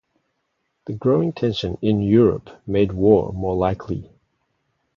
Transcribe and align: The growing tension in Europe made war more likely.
The 0.85 0.93
growing 0.93 1.31
tension 1.31 1.77
in 1.79 2.01
Europe 2.01 2.49
made 2.65 2.91
war 2.93 3.31
more 3.33 3.55
likely. 3.55 4.09